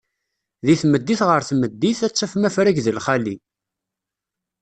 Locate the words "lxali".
2.97-3.35